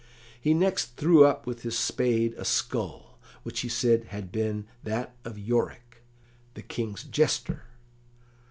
He 0.41 0.55
next 0.55 0.97
threw 0.97 1.25
up 1.27 1.45
with 1.45 1.61
his 1.61 1.77
spade 1.77 2.33
a 2.35 2.43
skull, 2.43 3.19
which 3.43 3.59
he 3.59 3.69
said 3.69 4.05
had 4.05 4.31
been 4.31 4.65
that 4.81 5.15
of 5.23 5.37
Yorick, 5.37 6.01
the 6.55 6.63
King's 6.63 7.03
jester. 7.03 7.65